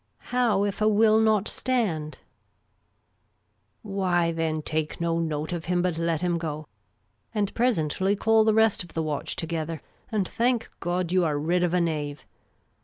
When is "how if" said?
0.33-0.81